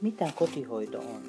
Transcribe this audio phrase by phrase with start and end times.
[0.00, 1.22] Mitä kotihoito on?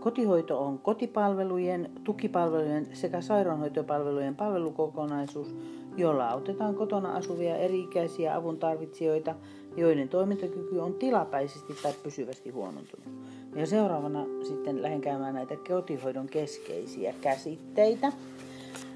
[0.00, 5.54] Kotihoito on kotipalvelujen, tukipalvelujen sekä sairaanhoitopalvelujen palvelukokonaisuus,
[5.96, 9.34] jolla autetaan kotona asuvia eri-ikäisiä avun tarvitsijoita,
[9.76, 13.08] joiden toimintakyky on tilapäisesti tai pysyvästi huonontunut.
[13.54, 18.12] Ja seuraavana sitten lähden käymään näitä kotihoidon keskeisiä käsitteitä.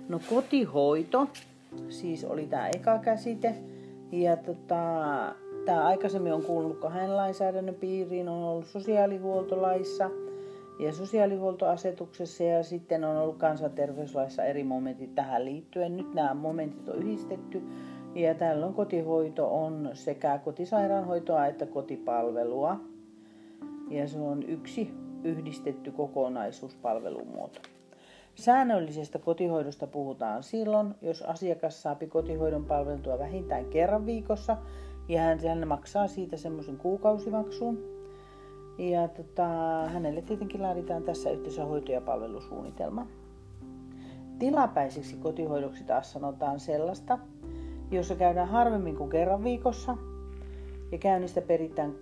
[0.08, 1.29] No kotihoito,
[1.88, 3.55] siis oli tämä eka käsite.
[4.12, 4.74] Ja tota,
[5.64, 10.10] tämä aikaisemmin on kuulunut kahden lainsäädännön piiriin, on ollut sosiaalihuoltolaissa
[10.78, 15.96] ja sosiaalihuoltoasetuksessa ja sitten on ollut kansanterveyslaissa eri momentit tähän liittyen.
[15.96, 17.62] Nyt nämä momentit on yhdistetty
[18.14, 22.80] ja tällöin kotihoito on sekä kotisairaanhoitoa että kotipalvelua.
[23.91, 24.94] Ja se on yksi
[25.24, 27.60] yhdistetty kokonaisuuspalvelumuoto.
[28.34, 34.56] Säännöllisestä kotihoidosta puhutaan silloin, jos asiakas saapi kotihoidon palveltua vähintään kerran viikossa
[35.08, 37.94] ja hän, hän maksaa siitä semmoisen kuukausimaksun.
[38.78, 39.48] Ja tota,
[39.88, 43.06] hänelle tietenkin laaditaan tässä yhteydessä hoito- ja palvelusuunnitelma.
[44.38, 47.19] Tilapäiseksi kotihoidoksi taas sanotaan sellaista,
[47.91, 49.96] jossa käydään harvemmin kuin kerran viikossa
[50.92, 51.94] ja käynnistä peritään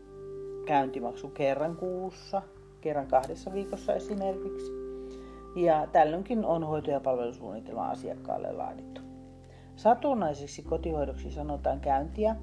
[0.67, 2.43] käyntimaksu kerran kuussa,
[2.81, 4.73] kerran kahdessa viikossa esimerkiksi.
[5.57, 9.01] Ja tällöinkin on hoito- ja palvelusuunnitelma asiakkaalle laadittu.
[9.77, 12.37] Satunnaiseksi kotihoidoksi sanotaan käyntiä,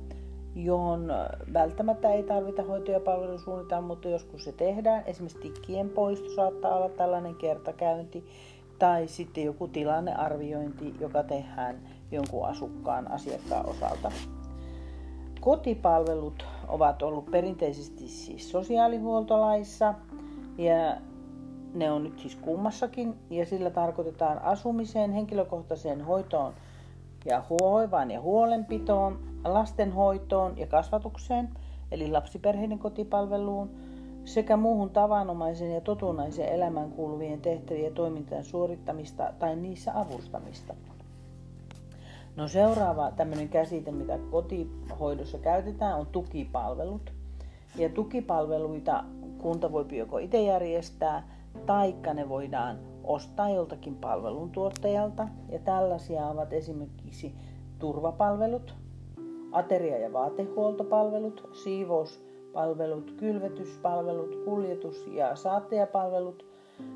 [0.56, 1.08] johon
[1.54, 5.04] välttämättä ei tarvita hoito- ja palvelusuunnitelmaa, mutta joskus se tehdään.
[5.06, 8.26] Esimerkiksi tikkien poisto saattaa olla tällainen kertakäynti
[8.80, 11.80] tai sitten joku tilannearviointi, joka tehdään
[12.12, 14.12] jonkun asukkaan asiakkaan osalta.
[15.42, 19.94] Kotipalvelut ovat ollut perinteisesti siis sosiaalihuoltolaissa
[20.58, 20.98] ja
[21.74, 26.54] ne on nyt siis kummassakin ja sillä tarkoitetaan asumiseen, henkilökohtaiseen hoitoon
[27.30, 31.50] ja hoivaan ja huolenpitoon, lastenhoitoon ja kasvatukseen,
[31.92, 33.70] eli lapsiperheiden kotipalveluun,
[34.26, 40.74] sekä muuhun tavanomaisen ja totunaisen elämään kuuluvien tehtävien ja toimintojen suorittamista tai niissä avustamista.
[42.36, 47.14] No seuraava tämmöinen käsite, mitä kotihoidossa käytetään, on tukipalvelut.
[47.76, 49.04] Ja tukipalveluita
[49.38, 51.28] kunta voi joko itse järjestää,
[51.66, 55.28] taikka ne voidaan ostaa joltakin palveluntuottajalta.
[55.50, 57.36] Ja tällaisia ovat esimerkiksi
[57.80, 58.76] turvapalvelut,
[59.52, 66.46] ateria- ja vaatehuoltopalvelut, siivouspalvelut, kylvetyspalvelut, kuljetus- ja saattajapalvelut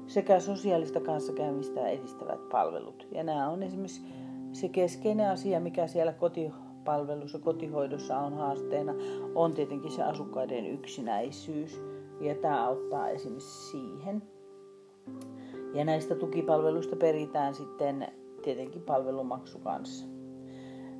[0.08, 3.08] sekä sosiaalista kanssakäymistä edistävät palvelut.
[3.12, 4.02] Ja nämä on esimerkiksi
[4.52, 8.94] se keskeinen asia, mikä siellä kotipalvelussa, kotihoidossa on haasteena,
[9.36, 11.82] on tietenkin se asukkaiden yksinäisyys.
[12.22, 14.24] Ja tämä auttaa esimerkiksi siihen.
[15.74, 18.08] Ja näistä tukipalveluista peritään sitten
[18.44, 20.06] tietenkin palvelumaksu kanssa.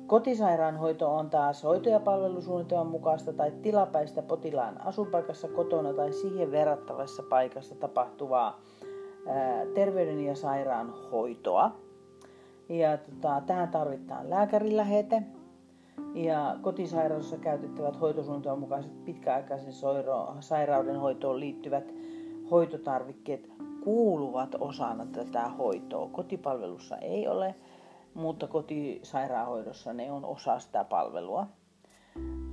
[0.06, 7.22] Kotisairaanhoito on taas hoito- ja palvelusuunnitelman mukaista tai tilapäistä potilaan asupaikassa kotona tai siihen verrattavassa
[7.22, 8.60] paikassa tapahtuvaa
[9.26, 11.70] ää, terveyden ja sairaanhoitoa.
[12.68, 15.22] Ja tota, tähän tarvitaan lääkärilähete
[16.14, 19.72] ja kotisairaalassa käytettävät hoitosuunnitelman mukaiset pitkäaikaisen
[20.40, 21.94] sairauden hoitoon liittyvät
[22.50, 23.50] hoitotarvikkeet
[23.84, 26.08] kuuluvat osana tätä hoitoa.
[26.12, 27.54] Kotipalvelussa ei ole,
[28.14, 31.46] mutta kotisairaanhoidossa ne on osa sitä palvelua.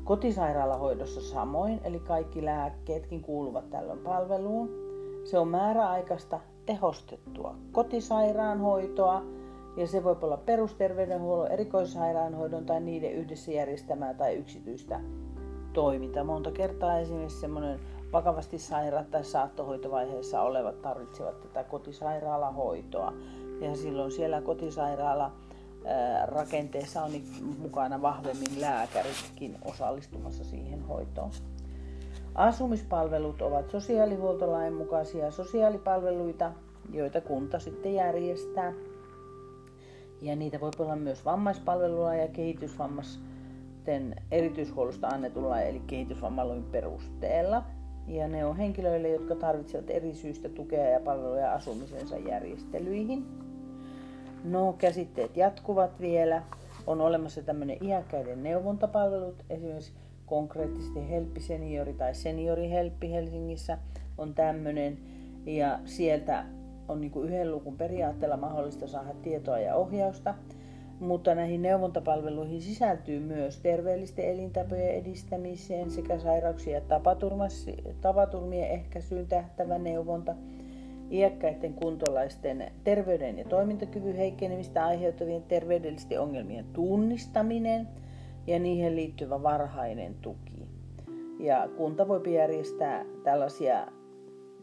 [0.03, 4.69] Kotisairaalahoidossa samoin, eli kaikki lääkkeetkin kuuluvat tällöin palveluun.
[5.23, 9.23] Se on määräaikaista tehostettua kotisairaanhoitoa
[9.77, 14.99] ja se voi olla perusterveydenhuollon, erikoissairaanhoidon tai niiden yhdessä järjestämää tai yksityistä
[15.73, 16.23] toimintaa.
[16.23, 17.79] Monta kertaa esimerkiksi semmoinen
[18.13, 23.13] vakavasti sairaat tai saattohoitovaiheessa olevat tarvitsevat tätä kotisairaalahoitoa.
[23.61, 25.31] Ja silloin siellä kotisairaala
[26.25, 27.11] rakenteessa on
[27.59, 31.31] mukana vahvemmin lääkäritkin osallistumassa siihen hoitoon.
[32.35, 36.51] Asumispalvelut ovat sosiaalihuoltolain mukaisia sosiaalipalveluita,
[36.93, 38.73] joita kunta sitten järjestää.
[40.21, 47.63] Ja niitä voi olla myös vammaispalveluilla ja kehitysvammaisten erityishuollosta annetulla eli kehitysvammaloin perusteella.
[48.11, 53.25] Ja ne on henkilöille, jotka tarvitsevat eri syistä tukea ja palveluja asumisensa järjestelyihin.
[54.43, 56.43] No, käsitteet jatkuvat vielä.
[56.87, 59.93] On olemassa tämmöinen iäkkäiden neuvontapalvelut, esimerkiksi
[60.25, 63.77] konkreettisesti Helppi Seniori tai Seniori Helppi Helsingissä
[64.17, 64.97] on tämmöinen.
[65.45, 66.45] Ja sieltä
[66.87, 70.35] on niin yhden lukun periaatteella mahdollista saada tietoa ja ohjausta.
[71.01, 76.99] Mutta näihin neuvontapalveluihin sisältyy myös terveellisten elintapojen edistämiseen sekä sairauksien ja
[78.01, 80.35] tapaturmien ehkäisyyn tähtävä neuvonta,
[81.11, 87.87] iäkkäiden kuntolaisten terveyden ja toimintakyvyn heikkenemistä aiheuttavien terveydellisten ongelmien tunnistaminen
[88.47, 90.67] ja niihin liittyvä varhainen tuki.
[91.39, 93.87] Ja kunta voi järjestää tällaisia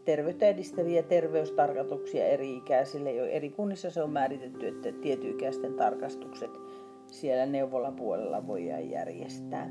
[0.09, 3.11] terveyttä edistäviä terveystarkastuksia eri-ikäisille.
[3.11, 6.51] Jo eri kunnissa se on määritetty, että tietyikäisten tarkastukset
[7.07, 9.69] siellä neuvolapuolella voidaan järjestää.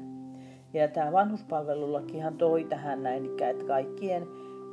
[0.72, 4.28] Ja tämä vanhuspalvelulakihan toi tähän näin, että kaikkien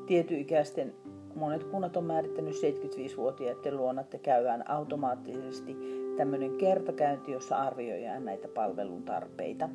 [0.08, 0.94] tietyikäisten
[1.36, 5.78] monet kunnat on määrittänyt 75-vuotiaiden luona, että käydään automaattisesti
[6.18, 9.70] tämmöinen kertakäynti, jossa arvioidaan näitä palvelun tarpeita.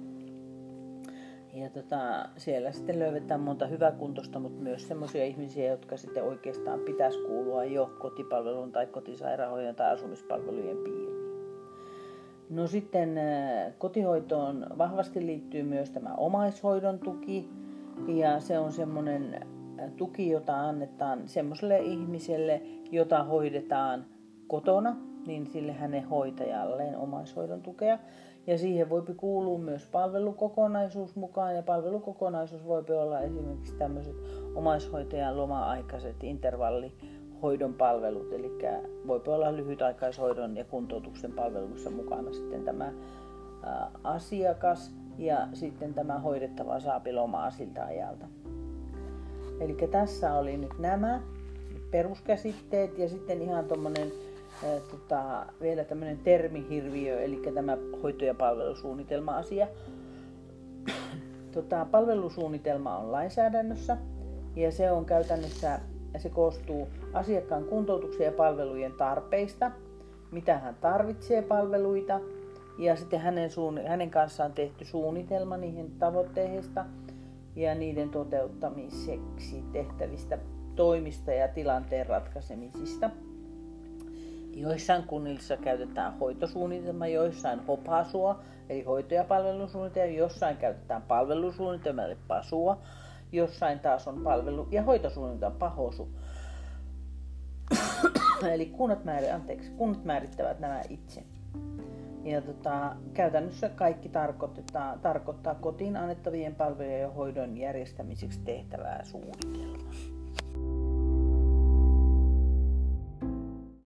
[1.54, 7.18] Ja tota, siellä sitten löydetään monta hyväkuntoista, mutta myös sellaisia ihmisiä, jotka sitten oikeastaan pitäisi
[7.18, 11.20] kuulua jo kotipalvelun tai kotisairaanhoidon tai asumispalvelujen piiriin.
[12.50, 17.50] No sitten äh, kotihoitoon vahvasti liittyy myös tämä omaishoidon tuki
[18.06, 24.04] ja se on semmoinen äh, tuki, jota annetaan semmoiselle ihmiselle, jota hoidetaan
[24.46, 27.98] kotona, niin sille hänen hoitajalleen omaishoidon tukea.
[28.46, 34.16] Ja siihen voi kuulua myös palvelukokonaisuus mukaan ja palvelukokonaisuus voi olla esimerkiksi tämmöiset
[34.54, 38.58] omaishoitajan loma-aikaiset intervallihoidon palvelut, eli
[39.06, 42.92] voi olla lyhytaikaishoidon ja kuntoutuksen palveluissa mukana sitten tämä
[44.04, 48.26] asiakas ja sitten tämä hoidettava saapi lomaa siltä ajalta.
[49.60, 51.22] Eli tässä oli nyt nämä
[51.90, 54.12] peruskäsitteet ja sitten ihan tuommoinen
[54.90, 59.68] tota, vielä tämmöinen termihirviö, eli tämä hoito- ja palvelusuunnitelma-asia.
[61.54, 63.96] tota, palvelusuunnitelma on lainsäädännössä
[64.56, 65.80] ja se on käytännössä,
[66.18, 69.70] se koostuu asiakkaan kuntoutuksen ja palvelujen tarpeista,
[70.30, 72.20] mitä hän tarvitsee palveluita
[72.78, 76.84] ja sitten hänen, suun, hänen kanssaan tehty suunnitelma niihin tavoitteista
[77.56, 80.38] ja niiden toteuttamiseksi tehtävistä
[80.76, 83.10] toimista ja tilanteen ratkaisemisista.
[84.60, 92.78] Joissain kunnissa käytetään hoitosuunnitelma, joissain hopasua, eli hoito- ja palvelusuunnitelma, jossain käytetään palvelusuunnitelma, eli pasua,
[93.32, 96.08] jossain taas on palvelu- ja hoitosuunnitelma, pahosu.
[98.54, 101.24] eli kunnat, määr, anteeksi, kunnat määrittävät nämä itse.
[102.24, 110.19] Ja tota, käytännössä kaikki tarkoittaa, tarkoittaa kotiin annettavien palvelujen ja hoidon järjestämiseksi tehtävää suunnitelmaa.